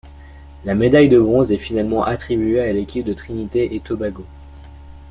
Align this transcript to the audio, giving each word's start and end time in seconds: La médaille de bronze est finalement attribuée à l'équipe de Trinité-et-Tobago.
La 0.65 0.73
médaille 0.73 1.09
de 1.09 1.19
bronze 1.19 1.51
est 1.51 1.59
finalement 1.59 2.03
attribuée 2.03 2.59
à 2.61 2.73
l'équipe 2.73 3.05
de 3.05 3.13
Trinité-et-Tobago. 3.13 4.25